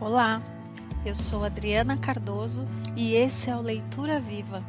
[0.00, 0.40] Olá,
[1.04, 4.62] eu sou Adriana Cardoso e esse é o Leitura Viva.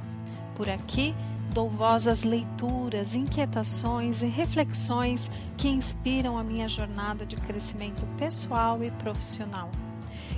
[0.56, 1.14] Por aqui
[1.54, 8.84] dou voz às leituras, inquietações e reflexões que inspiram a minha jornada de crescimento pessoal
[8.84, 9.70] e profissional.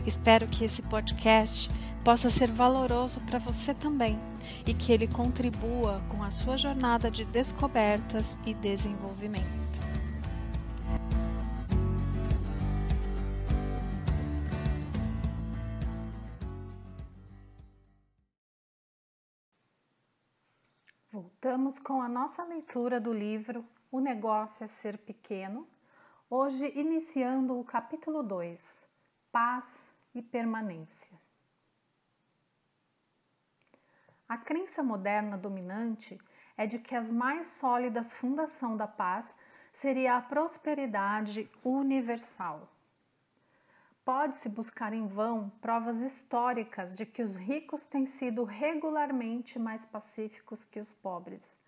[0.06, 1.72] Espero que esse podcast
[2.04, 4.20] possa ser valoroso para você também
[4.68, 9.91] e que ele contribua com a sua jornada de descobertas e desenvolvimento.
[21.62, 25.68] Voltamos com a nossa leitura do livro O Negócio é Ser Pequeno,
[26.28, 28.60] hoje iniciando o capítulo 2
[29.32, 31.16] Paz e Permanência.
[34.28, 36.20] A crença moderna dominante
[36.58, 39.36] é de que as mais sólidas fundação da paz
[39.72, 42.68] seria a prosperidade universal.
[44.04, 50.66] Pode-se buscar em vão provas históricas de que os ricos têm sido regularmente mais pacíficos
[50.66, 51.61] que os pobres.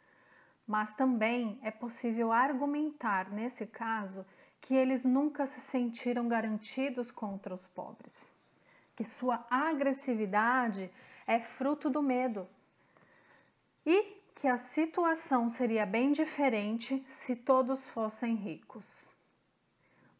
[0.65, 4.25] Mas também é possível argumentar, nesse caso,
[4.61, 8.13] que eles nunca se sentiram garantidos contra os pobres,
[8.95, 10.89] que sua agressividade
[11.27, 12.47] é fruto do medo
[13.85, 19.07] e que a situação seria bem diferente se todos fossem ricos.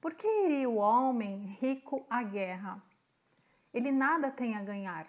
[0.02, 2.84] Por que iria o homem rico à guerra?
[3.74, 5.08] Ele nada tem a ganhar.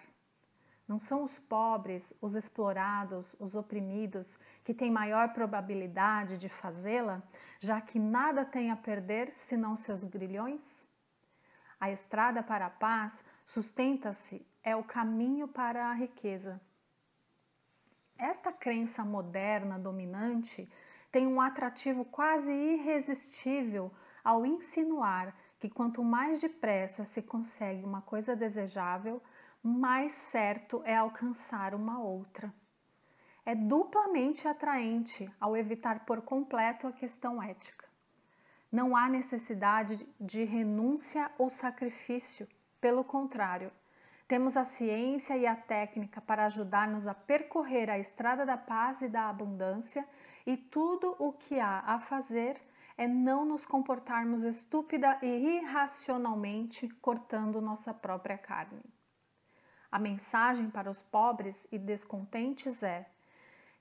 [0.87, 7.23] Não são os pobres, os explorados, os oprimidos que têm maior probabilidade de fazê-la,
[7.59, 10.85] já que nada têm a perder senão seus grilhões?
[11.79, 16.61] A estrada para a paz sustenta-se, é o caminho para a riqueza.
[18.17, 20.69] Esta crença moderna dominante
[21.11, 23.91] tem um atrativo quase irresistível
[24.23, 29.21] ao insinuar que quanto mais depressa se consegue uma coisa desejável,
[29.67, 32.53] mais certo é alcançar uma outra.
[33.43, 37.87] É duplamente atraente ao evitar por completo a questão ética.
[38.71, 42.47] Não há necessidade de renúncia ou sacrifício,
[42.79, 43.71] pelo contrário,
[44.27, 49.07] temos a ciência e a técnica para ajudar-nos a percorrer a estrada da paz e
[49.07, 50.07] da abundância,
[50.45, 52.61] e tudo o que há a fazer
[52.95, 58.94] é não nos comportarmos estúpida e irracionalmente cortando nossa própria carne.
[59.95, 63.05] A mensagem para os pobres e descontentes é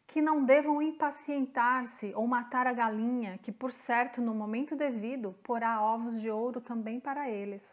[0.06, 5.82] que não devam impacientar-se ou matar a galinha, que por certo no momento devido porá
[5.82, 7.64] ovos de ouro também para eles.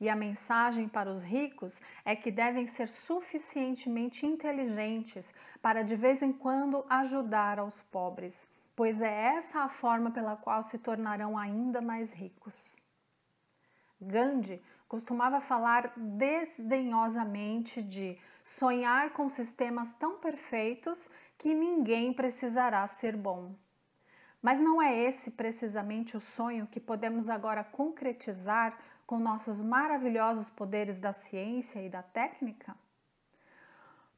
[0.00, 5.32] E a mensagem para os ricos é que devem ser suficientemente inteligentes
[5.62, 10.60] para de vez em quando ajudar aos pobres, pois é essa a forma pela qual
[10.64, 12.74] se tornarão ainda mais ricos.
[14.00, 14.60] Gandhi
[14.94, 23.56] costumava falar desdenhosamente de sonhar com sistemas tão perfeitos que ninguém precisará ser bom.
[24.40, 31.00] Mas não é esse precisamente o sonho que podemos agora concretizar com nossos maravilhosos poderes
[31.00, 32.72] da ciência e da técnica?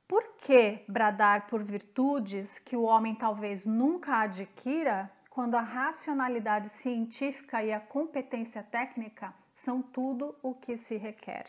[0.07, 7.65] Por que bradar por virtudes que o homem talvez nunca adquira quando a racionalidade científica
[7.65, 11.47] e a competência técnica são tudo o que se requer?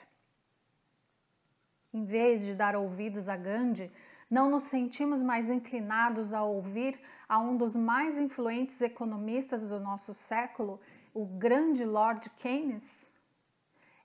[1.94, 3.92] Em vez de dar ouvidos a Gandhi,
[4.30, 6.98] não nos sentimos mais inclinados a ouvir
[7.28, 10.80] a um dos mais influentes economistas do nosso século,
[11.14, 13.06] o grande Lord Keynes?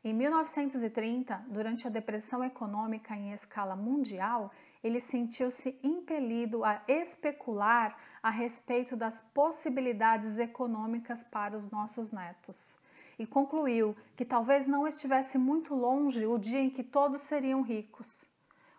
[0.03, 4.51] Em 1930, durante a depressão econômica em escala mundial,
[4.83, 12.82] ele sentiu-se impelido a especular a respeito das possibilidades econômicas para os nossos netos.
[13.19, 18.27] E concluiu que talvez não estivesse muito longe o dia em que todos seriam ricos.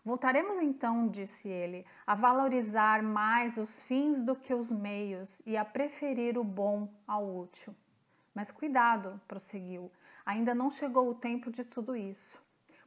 [0.06, 5.64] Voltaremos então, disse ele, a valorizar mais os fins do que os meios e a
[5.64, 7.74] preferir o bom ao útil.
[8.36, 9.90] Mas cuidado, prosseguiu,
[10.26, 12.38] ainda não chegou o tempo de tudo isso.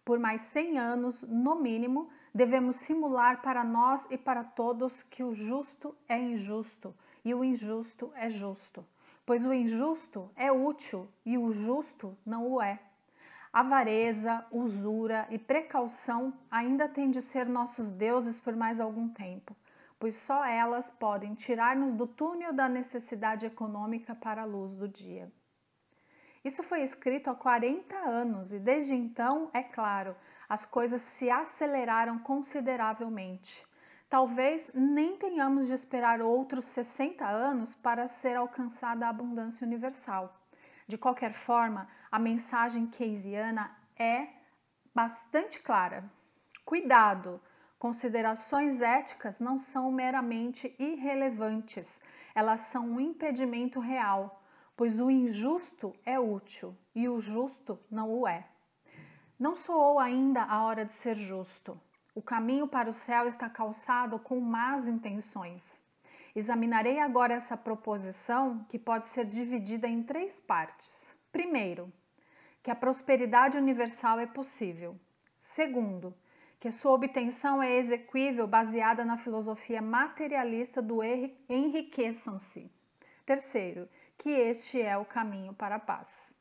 [0.05, 5.35] Por mais 100 anos, no mínimo, devemos simular para nós e para todos que o
[5.35, 6.95] justo é injusto
[7.25, 8.87] e o injusto é justo,
[9.27, 12.79] pois o injusto é útil e o justo não o é.
[13.53, 19.57] Avareza, usura e precaução ainda têm de ser nossos deuses por mais algum tempo,
[19.99, 25.33] pois só elas podem tirar-nos do túnel da necessidade econômica para a luz do dia.
[26.45, 30.15] Isso foi escrito há 40 anos e desde então, é claro,
[30.49, 33.67] as coisas se aceleraram consideravelmente.
[34.09, 40.33] Talvez nem tenhamos de esperar outros 60 anos para ser alcançada a abundância universal.
[40.87, 44.29] De qualquer forma, a mensagem keynesiana é
[44.95, 46.05] bastante clara.
[46.65, 47.41] Cuidado!
[47.79, 52.01] Considerações éticas não são meramente irrelevantes,
[52.35, 54.43] elas são um impedimento real,
[54.77, 58.47] pois o injusto é útil e o justo não o é.
[59.39, 61.79] Não soou ainda a hora de ser justo.
[62.17, 65.85] O caminho para o céu está calçado com más intenções.
[66.35, 71.15] Examinarei agora essa proposição que pode ser dividida em três partes.
[71.31, 71.93] Primeiro,
[72.63, 74.99] que a prosperidade universal é possível.
[75.43, 76.17] Segundo,
[76.59, 81.03] que sua obtenção é exequível baseada na filosofia materialista do
[81.51, 82.73] enriqueçam-se.
[83.27, 83.87] Terceiro,
[84.17, 86.35] que este é o caminho para a paz.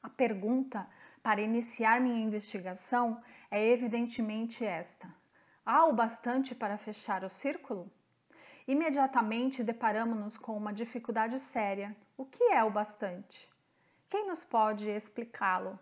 [0.00, 0.88] A pergunta
[1.24, 3.18] para iniciar minha investigação
[3.50, 5.08] é evidentemente esta:
[5.64, 7.90] há o bastante para fechar o círculo?
[8.68, 11.96] Imediatamente deparamos-nos com uma dificuldade séria.
[12.14, 13.50] O que é o bastante?
[14.10, 15.78] Quem nos pode explicá-lo?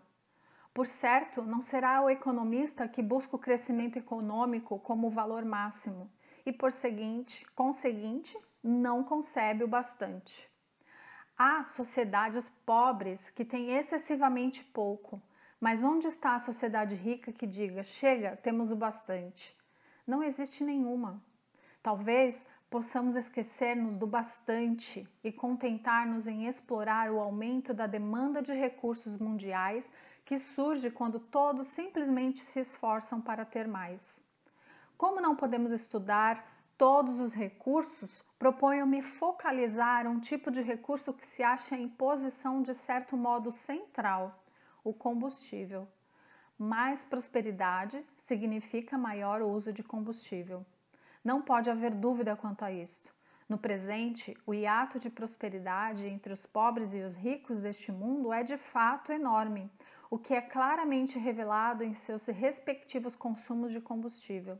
[0.73, 6.09] Por certo, não será o economista que busca o crescimento econômico como o valor máximo
[6.45, 10.49] e, por seguinte, conseguinte, não concebe o bastante.
[11.37, 15.21] Há sociedades pobres que têm excessivamente pouco,
[15.63, 19.57] mas onde está a sociedade rica que diga: chega, temos o bastante?
[20.05, 21.23] Não existe nenhuma.
[21.81, 29.17] Talvez possamos esquecer-nos do bastante e contentar-nos em explorar o aumento da demanda de recursos
[29.17, 29.89] mundiais
[30.25, 34.19] que surge quando todos simplesmente se esforçam para ter mais.
[34.97, 36.45] Como não podemos estudar
[36.77, 42.75] todos os recursos, proponho-me focalizar um tipo de recurso que se acha em posição de
[42.75, 44.42] certo modo central,
[44.83, 45.87] o combustível.
[46.57, 50.65] Mais prosperidade significa maior uso de combustível.
[51.23, 53.13] Não pode haver dúvida quanto a isto.
[53.47, 58.43] No presente, o hiato de prosperidade entre os pobres e os ricos deste mundo é
[58.43, 59.69] de fato enorme,
[60.09, 64.57] o que é claramente revelado em seus respectivos consumos de combustível.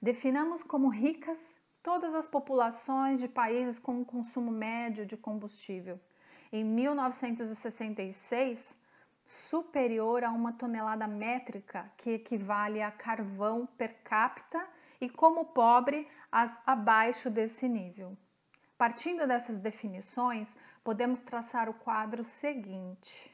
[0.00, 6.00] Definamos como ricas todas as populações de países com um consumo médio de combustível.
[6.52, 8.74] Em 1966,
[9.24, 14.66] superior a uma tonelada métrica, que equivale a carvão per capita,
[15.00, 18.16] e como pobre, as abaixo desse nível.
[18.78, 20.54] Partindo dessas definições,
[20.84, 23.30] podemos traçar o quadro seguinte.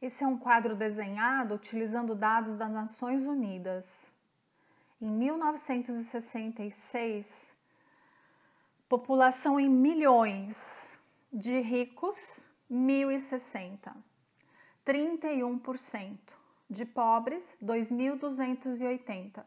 [0.00, 4.06] Esse é um quadro desenhado utilizando dados das Nações Unidas.
[5.00, 7.52] Em 1966,
[8.88, 10.88] população em milhões
[11.32, 13.96] de ricos, 1060.
[14.84, 16.18] 31%
[16.70, 19.46] de pobres, 2280.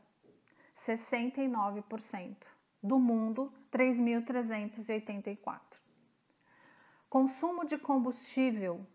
[0.76, 2.36] 69%
[2.82, 5.80] do mundo, 3384.
[7.10, 8.86] Consumo de combustível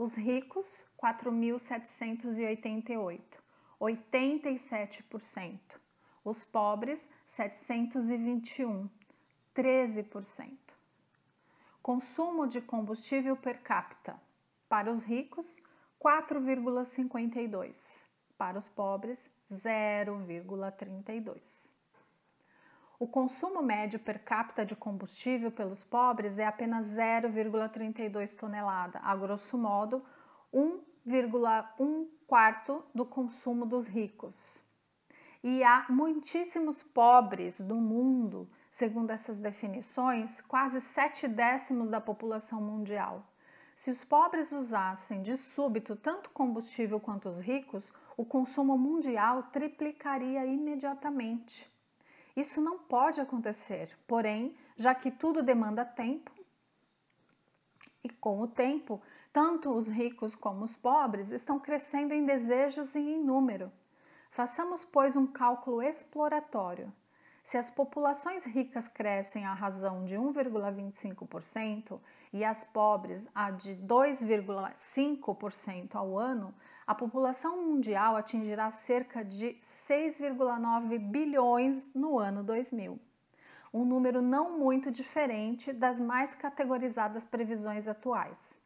[0.00, 0.66] os ricos,
[0.96, 3.20] 4.788,
[3.78, 5.60] 87%.
[6.24, 8.88] Os pobres, 721,
[9.54, 10.69] 13%.
[11.82, 14.20] Consumo de combustível per capita.
[14.68, 15.58] Para os ricos,
[15.98, 18.04] 4,52.
[18.36, 21.70] Para os pobres, 0,32.
[22.98, 29.56] O consumo médio per capita de combustível pelos pobres é apenas 0,32 tonelada, a grosso
[29.56, 30.04] modo,
[30.52, 34.60] 1,1 quarto do consumo dos ricos.
[35.42, 43.22] E há muitíssimos pobres do mundo, segundo essas definições, quase sete décimos da população mundial.
[43.76, 50.46] Se os pobres usassem de súbito tanto combustível quanto os ricos, o consumo mundial triplicaria
[50.46, 51.70] imediatamente.
[52.36, 56.30] Isso não pode acontecer, porém, já que tudo demanda tempo,
[58.02, 63.00] e com o tempo, tanto os ricos como os pobres estão crescendo em desejos e
[63.00, 63.70] em número.
[64.30, 66.92] Façamos, pois, um cálculo exploratório.
[67.42, 71.98] Se as populações ricas crescem à razão de 1,25%
[72.32, 76.54] e as pobres a de 2,5% ao ano,
[76.86, 83.00] a população mundial atingirá cerca de 6,9 bilhões no ano 2000,
[83.72, 88.59] um número não muito diferente das mais categorizadas previsões atuais.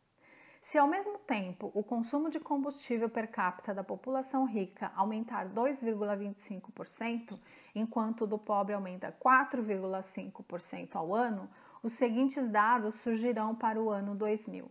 [0.64, 7.38] Se ao mesmo tempo o consumo de combustível per capita da população rica aumentar 2,25%,
[7.74, 11.50] enquanto o do pobre aumenta 4,5% ao ano,
[11.82, 14.66] os seguintes dados surgirão para o ano 2000.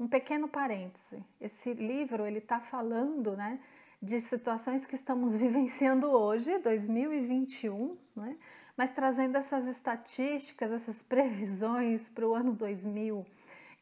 [0.00, 1.24] Um pequeno parêntese.
[1.40, 3.60] Esse livro ele está falando, né,
[4.02, 8.36] de situações que estamos vivenciando hoje, 2021, né,
[8.76, 13.24] mas trazendo essas estatísticas, essas previsões para o ano 2000.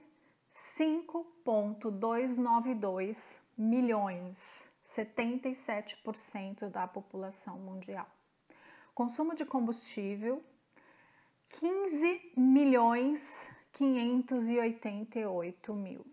[0.52, 4.62] 5,292 milhões,
[4.94, 8.06] 77% da população mundial.
[8.94, 10.44] Consumo de combustível,
[11.48, 16.04] 15 milhões 588 mil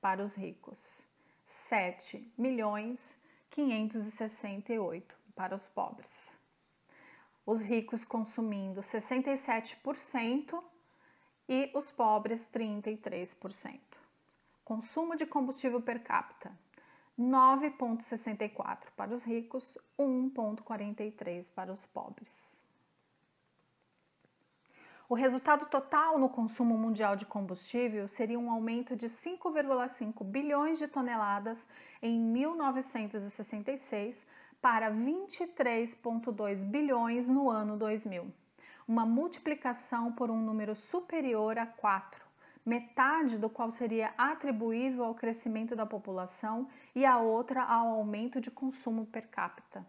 [0.00, 1.00] para os ricos,
[1.44, 2.98] 7 milhões
[3.50, 6.37] 568 para os pobres.
[7.50, 10.62] Os ricos consumindo 67%
[11.48, 13.80] e os pobres 33%.
[14.62, 16.52] Consumo de combustível per capita
[17.18, 22.30] 9,64 para os ricos, 1,43 para os pobres.
[25.08, 30.86] O resultado total no consumo mundial de combustível seria um aumento de 5,5 bilhões de
[30.86, 31.66] toneladas
[32.02, 34.22] em 1966
[34.60, 38.32] para 23,2 bilhões no ano 2000
[38.88, 42.24] uma multiplicação por um número superior a 4,
[42.64, 48.50] metade do qual seria atribuível ao crescimento da população e a outra ao aumento de
[48.50, 49.86] consumo per capita.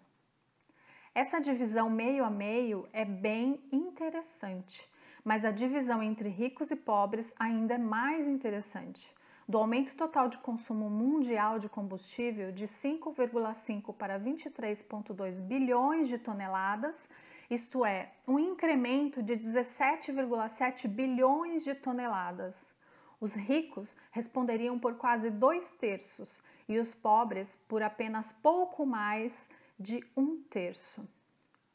[1.16, 4.86] Essa divisão meio a meio é bem interessante,
[5.24, 9.10] mas a divisão entre ricos e pobres ainda é mais interessante.
[9.50, 17.10] Do aumento total de consumo mundial de combustível de 5,5 para 23,2 bilhões de toneladas,
[17.50, 22.72] isto é, um incremento de 17,7 bilhões de toneladas.
[23.20, 26.30] Os ricos responderiam por quase dois terços
[26.68, 31.04] e os pobres por apenas pouco mais de um terço.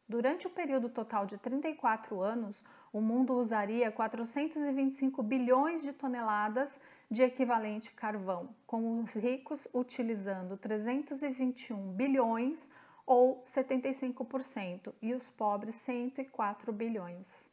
[0.08, 2.62] Durante o período total de 34 anos,
[2.92, 6.78] o mundo usaria 425 bilhões de toneladas
[7.14, 12.68] de equivalente carvão, com os ricos utilizando 321 bilhões
[13.06, 17.48] ou 75%, e os pobres 104 bilhões.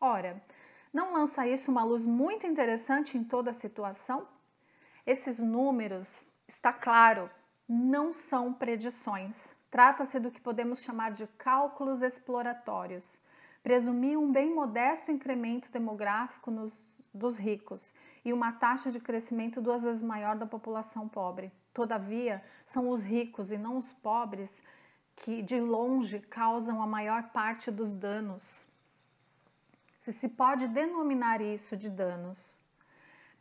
[0.00, 0.40] Ora,
[0.92, 4.28] não lança isso uma luz muito interessante em toda a situação?
[5.04, 7.28] Esses números, está claro,
[7.68, 9.52] não são predições.
[9.72, 13.20] Trata-se do que podemos chamar de cálculos exploratórios.
[13.60, 16.72] Presumir um bem modesto incremento demográfico nos,
[17.12, 17.92] dos ricos
[18.24, 21.52] e uma taxa de crescimento duas vezes maior da população pobre.
[21.72, 24.62] Todavia, são os ricos e não os pobres
[25.16, 28.42] que de longe causam a maior parte dos danos.
[30.00, 32.56] Se se pode denominar isso de danos.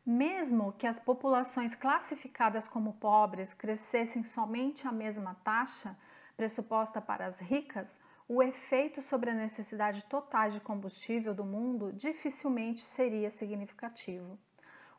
[0.05, 5.97] Mesmo que as populações classificadas como pobres crescessem somente a mesma taxa
[6.35, 12.81] pressuposta para as ricas, o efeito sobre a necessidade total de combustível do mundo dificilmente
[12.81, 14.37] seria significativo.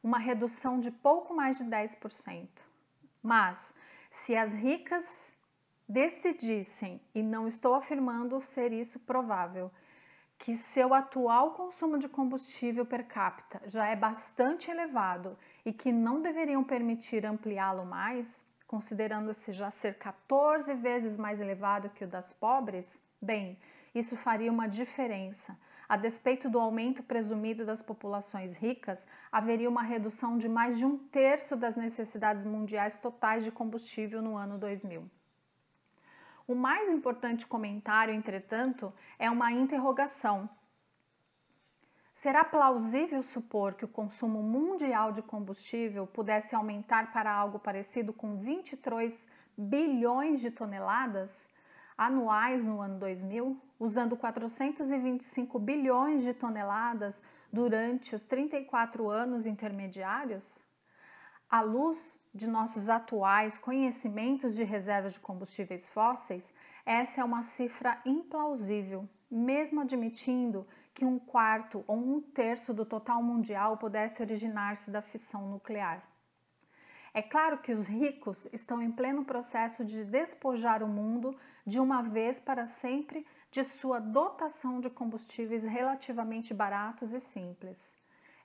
[0.05, 2.47] Uma redução de pouco mais de 10%.
[3.23, 3.75] Mas,
[4.11, 5.07] se as ricas
[5.89, 9.71] decidissem, e não estou afirmando ser isso provável,
[10.39, 16.21] que seu atual consumo de combustível per capita já é bastante elevado e que não
[16.21, 23.01] deveriam permitir ampliá-lo mais, considerando-se já ser 14 vezes mais elevado que o das pobres,
[23.23, 23.59] bem,
[23.95, 25.57] isso faria uma diferença.
[25.88, 30.97] A despeito do aumento presumido das populações ricas, haveria uma redução de mais de um
[30.97, 35.09] terço das necessidades mundiais totais de combustível no ano 2000.
[36.47, 40.49] O mais importante comentário, entretanto, é uma interrogação.
[42.14, 48.37] Será plausível supor que o consumo mundial de combustível pudesse aumentar para algo parecido com
[48.37, 49.26] 23
[49.57, 51.47] bilhões de toneladas
[51.97, 57.23] anuais no ano 2000, usando 425 bilhões de toneladas
[57.53, 60.59] durante os 34 anos intermediários?
[61.49, 61.99] À luz
[62.35, 66.53] de nossos atuais conhecimentos de reservas de combustíveis fósseis,
[66.85, 73.23] essa é uma cifra implausível, mesmo admitindo que um quarto ou um terço do total
[73.23, 76.03] mundial pudesse originar-se da fissão nuclear.
[77.13, 82.02] É claro que os ricos estão em pleno processo de despojar o mundo de uma
[82.02, 87.92] vez para sempre de sua dotação de combustíveis relativamente baratos e simples.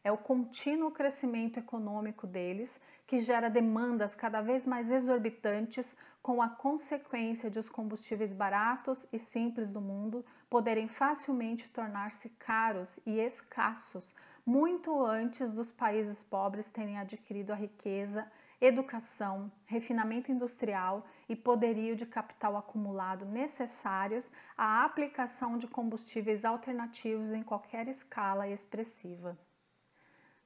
[0.03, 6.47] É o contínuo crescimento econômico deles que gera demandas cada vez mais exorbitantes com a
[6.47, 14.13] consequência de os combustíveis baratos e simples do mundo poderem facilmente tornar-se caros e escassos
[14.45, 18.25] muito antes dos países pobres terem adquirido a riqueza,
[18.61, 27.41] educação, refinamento industrial e poderio de capital acumulado necessários à aplicação de combustíveis alternativos em
[27.41, 29.37] qualquer escala expressiva.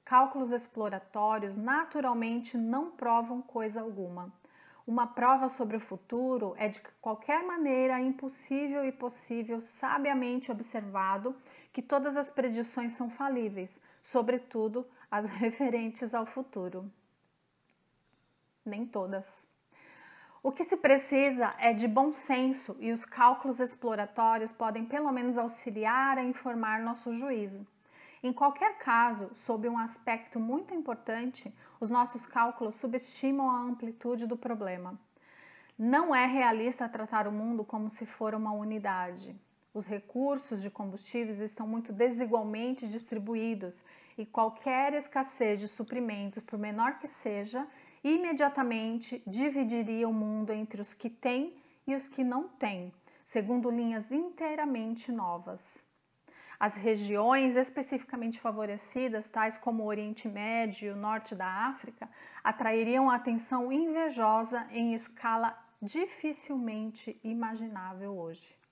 [0.05, 4.31] Cálculos exploratórios naturalmente não provam coisa alguma.
[4.85, 11.35] Uma prova sobre o futuro é de qualquer maneira impossível e possível, sabiamente observado,
[11.71, 16.91] que todas as predições são falíveis, sobretudo as referentes ao futuro.
[18.65, 19.25] Nem todas.
[20.41, 25.37] O que se precisa é de bom senso e os cálculos exploratórios podem pelo menos
[25.37, 27.65] auxiliar a informar nosso juízo.
[28.21, 34.37] Em qualquer caso, sob um aspecto muito importante, os nossos cálculos subestimam a amplitude do
[34.37, 34.97] problema.
[35.77, 39.35] Não é realista tratar o mundo como se for uma unidade.
[39.73, 43.83] Os recursos de combustíveis estão muito desigualmente distribuídos
[44.15, 47.65] e qualquer escassez de suprimentos, por menor que seja,
[48.03, 51.55] imediatamente dividiria o mundo entre os que têm
[51.87, 55.81] e os que não têm, segundo linhas inteiramente novas.
[56.59, 62.07] As regiões especificamente favorecidas, tais como o Oriente Médio e o Norte da África,
[62.43, 68.62] atrairiam atenção invejosa em escala dificilmente imaginável hoje.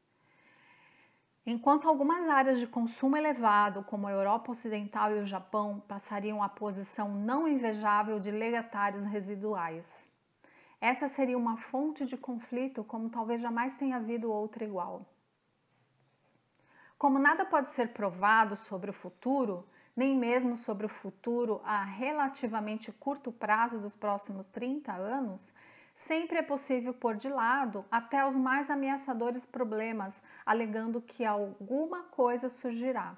[1.44, 6.48] Enquanto algumas áreas de consumo elevado, como a Europa Ocidental e o Japão, passariam à
[6.48, 10.08] posição não invejável de legatários residuais.
[10.80, 15.04] Essa seria uma fonte de conflito como talvez jamais tenha havido outra igual.
[16.96, 22.92] Como nada pode ser provado sobre o futuro, nem mesmo sobre o futuro a relativamente
[22.92, 25.52] curto prazo dos próximos 30 anos,
[25.94, 32.50] sempre é possível pôr de lado até os mais ameaçadores problemas, alegando que alguma coisa
[32.50, 33.18] surgirá.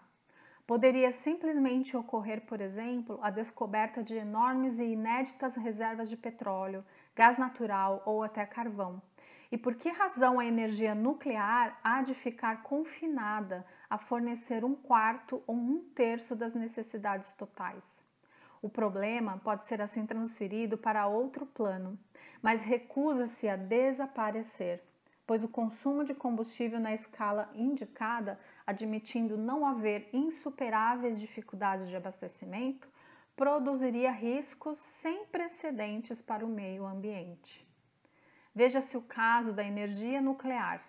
[0.66, 7.38] Poderia simplesmente ocorrer, por exemplo, a descoberta de enormes e inéditas reservas de petróleo, gás
[7.38, 9.02] natural ou até carvão
[9.54, 15.44] e por que razão a energia nuclear há de ficar confinada a fornecer um quarto
[15.46, 17.96] ou um terço das necessidades totais?
[18.64, 22.00] O problema pode ser assim transferido para outro plano,
[22.44, 24.84] mas recusa-se a desaparecer,
[25.26, 32.90] pois o consumo de combustível na escala indicada, admitindo não haver insuperáveis dificuldades de abastecimento,
[33.34, 37.66] produziria riscos sem precedentes para o meio ambiente.
[38.54, 40.84] Veja-se o caso da energia nuclear.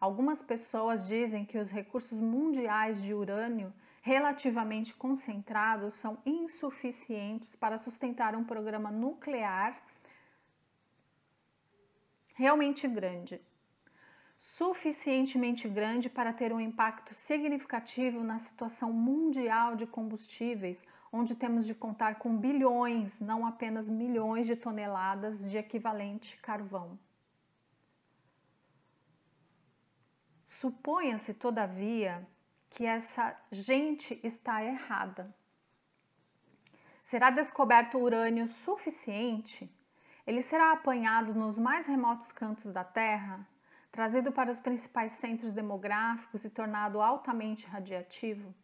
[0.00, 8.36] Algumas pessoas dizem que os recursos mundiais de urânio relativamente concentrados são insuficientes para sustentar
[8.36, 9.89] um programa nuclear
[12.40, 13.38] realmente grande,
[14.38, 21.74] suficientemente grande para ter um impacto significativo na situação mundial de combustíveis onde temos de
[21.74, 26.98] contar com bilhões, não apenas milhões de toneladas de equivalente carvão.
[30.46, 32.26] Suponha-se, todavia,
[32.70, 35.34] que essa gente está errada.
[37.02, 39.70] Será descoberto urânio suficiente?
[40.30, 43.44] Ele será apanhado nos mais remotos cantos da Terra,
[43.90, 48.54] trazido para os principais centros demográficos e tornado altamente radiativo?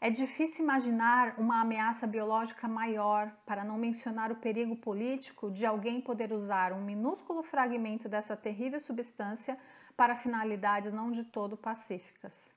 [0.00, 6.00] É difícil imaginar uma ameaça biológica maior, para não mencionar o perigo político de alguém
[6.00, 9.56] poder usar um minúsculo fragmento dessa terrível substância
[9.96, 12.50] para finalidades não de todo pacíficas.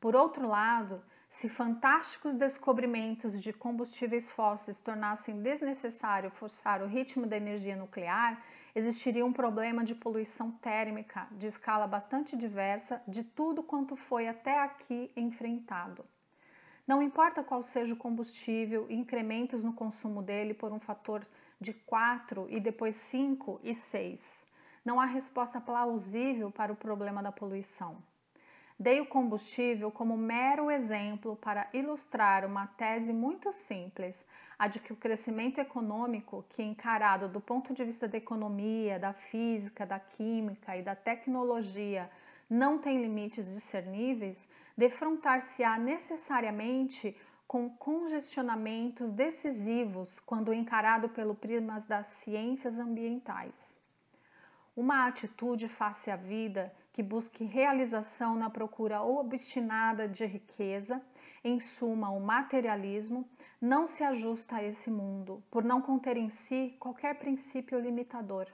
[0.00, 1.00] Por outro lado,
[1.34, 8.40] se fantásticos descobrimentos de combustíveis fósseis tornassem desnecessário forçar o ritmo da energia nuclear,
[8.72, 14.60] existiria um problema de poluição térmica de escala bastante diversa de tudo quanto foi até
[14.60, 16.04] aqui enfrentado.
[16.86, 21.26] Não importa qual seja o combustível, incrementos no consumo dele por um fator
[21.60, 24.46] de 4 e depois 5 e 6.
[24.84, 28.00] Não há resposta plausível para o problema da poluição.
[28.78, 34.26] Dei o combustível como mero exemplo para ilustrar uma tese muito simples,
[34.58, 39.12] a de que o crescimento econômico, que encarado do ponto de vista da economia, da
[39.12, 42.10] física, da química e da tecnologia,
[42.50, 52.76] não tem limites discerníveis, defrontar-se-á necessariamente com congestionamentos decisivos quando encarado pelo prisma das ciências
[52.76, 53.54] ambientais.
[54.76, 61.02] Uma atitude face à vida que busque realização na procura obstinada de riqueza,
[61.42, 63.28] em suma, o materialismo,
[63.60, 68.46] não se ajusta a esse mundo, por não conter em si qualquer princípio limitador,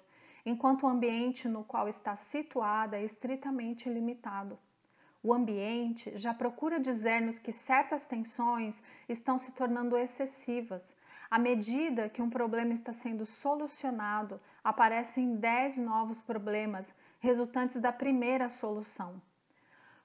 [0.44, 4.58] enquanto o ambiente no qual está situada é estritamente limitado.
[5.22, 10.96] O ambiente já procura dizer-nos que certas tensões estão se tornando excessivas.
[11.30, 18.48] À medida que um problema está sendo solucionado, aparecem 10 novos problemas resultantes da primeira
[18.48, 19.20] solução.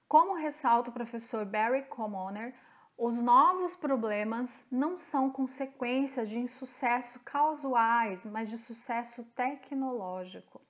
[0.08, 2.54] Como ressalta o professor Barry Commoner,
[2.98, 10.62] os novos problemas não são consequências de insucesso casuais, mas de sucesso tecnológico.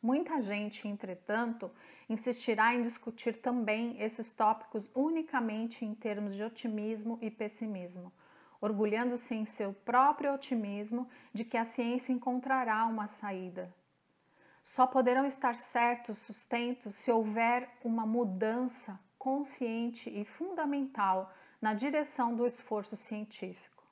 [0.00, 1.70] Muita gente, entretanto,
[2.08, 8.12] insistirá em discutir também esses tópicos unicamente em termos de otimismo e pessimismo,
[8.62, 13.74] orgulhando-se em seu próprio otimismo de que a ciência encontrará uma saída.
[14.62, 22.46] Só poderão estar certos sustentos se houver uma mudança consciente e fundamental na direção do
[22.46, 23.84] esforço científico.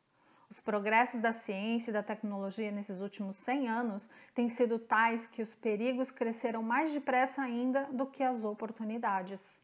[0.49, 5.43] Os progressos da ciência e da tecnologia nesses últimos 100 anos têm sido tais que
[5.43, 9.59] os perigos cresceram mais depressa ainda do que as oportunidades.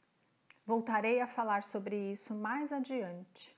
[0.65, 3.57] Voltarei a falar sobre isso mais adiante.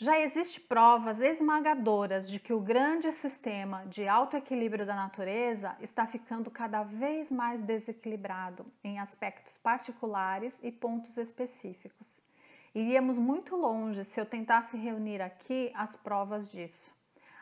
[0.00, 6.06] Já existe provas esmagadoras de que o grande sistema de alto equilíbrio da natureza está
[6.06, 12.22] ficando cada vez mais desequilibrado em aspectos particulares e pontos específicos.
[12.72, 16.94] Iríamos muito longe se eu tentasse reunir aqui as provas disso.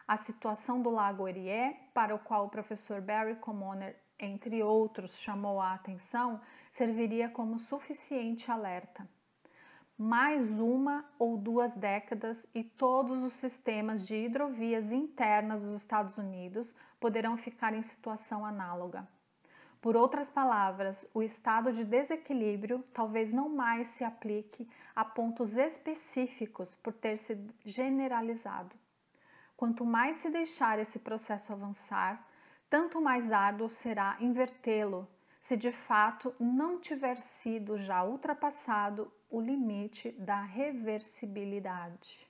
[0.09, 5.61] A situação do Lago Erie, para o qual o professor Barry Commoner, entre outros, chamou
[5.61, 6.41] a atenção,
[6.71, 9.07] serviria como suficiente alerta
[9.99, 16.75] mais uma ou duas décadas e todos os sistemas de hidrovias internas dos Estados Unidos
[17.01, 19.09] poderão ficar em situação análoga.
[19.81, 26.75] Por outras palavras, o estado de desequilíbrio talvez não mais se aplique a pontos específicos
[26.75, 28.77] por ter sido generalizado.
[29.57, 32.23] Quanto mais se deixar esse processo avançar,
[32.69, 35.09] tanto mais árduo será invertê-lo
[35.41, 42.25] se de fato não tiver sido já ultrapassado o limite da reversibilidade.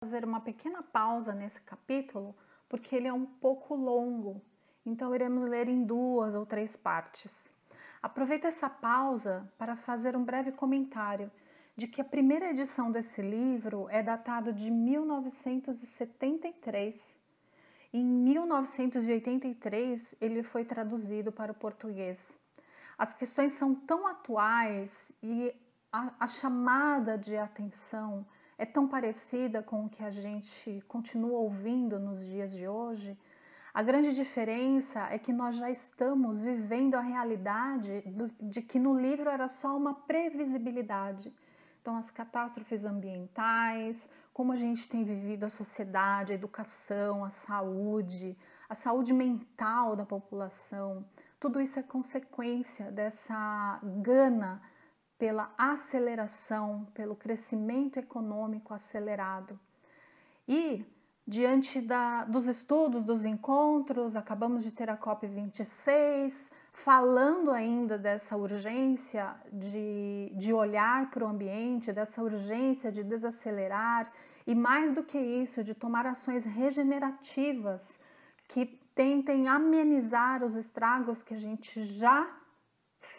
[0.00, 2.34] Fazer uma pequena pausa nesse capítulo,
[2.68, 4.40] porque ele é um pouco longo,
[4.84, 7.50] então iremos ler em duas ou três partes.
[8.02, 11.32] Aproveito essa pausa para fazer um breve comentário
[11.76, 17.15] de que a primeira edição desse livro é datado de 1973
[17.96, 22.38] em 1983, ele foi traduzido para o português.
[22.98, 25.50] As questões são tão atuais e
[25.90, 28.26] a, a, chamada de atenção
[28.58, 33.18] é tão parecida com o que a gente continua ouvindo nos dias de hoje.
[33.72, 39.00] A grande diferença é que nós já estamos vivendo a realidade do, de que no
[39.00, 41.32] livro era só uma previsibilidade.
[41.80, 43.96] Então, as catástrofes ambientais,
[44.36, 48.36] como a gente tem vivido a sociedade, a educação, a saúde,
[48.68, 51.06] a saúde mental da população.
[51.40, 54.60] Tudo isso é consequência dessa gana
[55.16, 59.58] pela aceleração, pelo crescimento econômico acelerado.
[60.46, 60.84] E
[61.26, 69.34] diante da, dos estudos, dos encontros, acabamos de ter a COP26, falando ainda dessa urgência
[69.50, 74.12] de, de olhar para o ambiente, dessa urgência de desacelerar
[74.46, 77.98] e, mais do que isso, de tomar ações regenerativas
[78.46, 82.30] que tentem amenizar os estragos que a gente já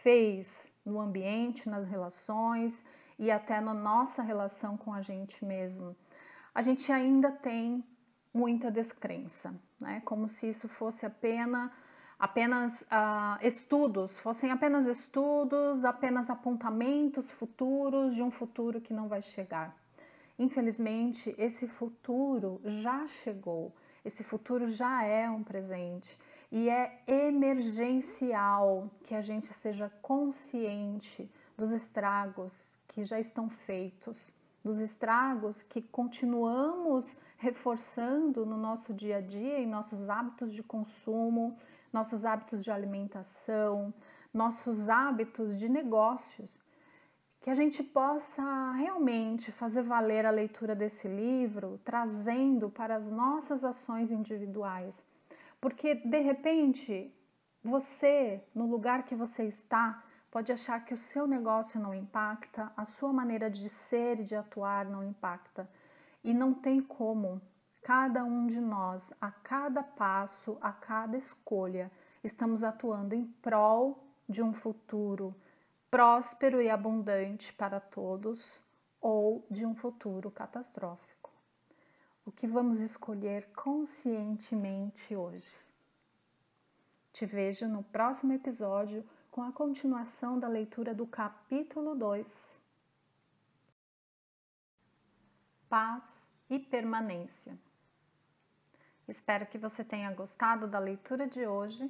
[0.04, 2.86] fez no ambiente, nas relações
[3.18, 5.96] e até na nossa relação com a gente mesmo.
[6.54, 7.84] A gente ainda tem
[8.32, 10.02] muita descrença, né?
[10.06, 11.72] como se isso fosse apenas
[12.20, 19.22] apenas uh, estudos, fossem apenas estudos, apenas apontamentos futuros de um futuro que não vai
[19.22, 19.76] chegar.
[20.40, 26.18] Infelizmente, esse futuro já chegou, esse futuro já é um presente
[26.52, 34.80] e é emergencial que a gente seja consciente dos estragos que já estão feitos, dos
[34.80, 41.58] estragos que continuamos reforçando no nosso dia a dia, em nossos hábitos de consumo,
[41.98, 43.94] nossos hábitos de alimentação,
[44.44, 46.50] nossos hábitos de negócios,
[47.42, 53.64] que a gente possa realmente fazer valer a leitura desse livro, trazendo para as nossas
[53.72, 54.96] ações individuais.
[55.62, 56.92] Porque de repente,
[57.64, 62.86] você, no lugar que você está, pode achar que o seu negócio não impacta, a
[62.86, 65.68] sua maneira de ser e de atuar não impacta.
[66.24, 67.42] E não tem como
[67.82, 71.92] cada um de nós, a cada passo, a cada escolha,
[72.24, 75.36] estamos atuando em prol de um futuro
[75.90, 78.46] próspero e abundante para todos
[79.00, 81.32] ou de um futuro catastrófico.
[82.26, 85.58] O que vamos escolher conscientemente hoje?
[87.14, 92.62] Te vejo no próximo episódio com a continuação da leitura do capítulo 2.
[95.70, 96.04] Paz
[96.50, 97.58] e permanência.
[99.08, 101.90] Espero que você tenha gostado da leitura de hoje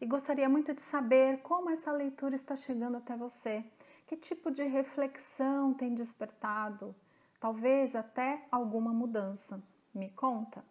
[0.00, 3.64] e gostaria muito de saber como essa leitura está chegando até você.
[4.06, 6.94] Que tipo de reflexão tem despertado?
[7.38, 9.62] Talvez até alguma mudança.
[9.94, 10.64] Me conta.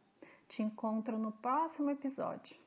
[0.48, 2.58] Te encontro no próximo episódio.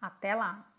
[0.00, 0.77] Até lá!